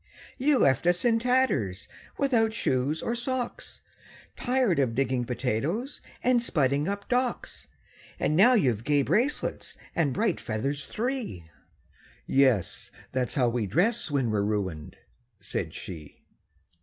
[0.39, 3.81] —"You left us in tatters, without shoes or socks,
[4.35, 7.67] Tired of digging potatoes, and spudding up docks;
[8.19, 11.51] And now you've gay bracelets and bright feathers three!"—
[12.25, 14.95] "Yes: that's how we dress when we're ruined,"
[15.39, 16.23] said she.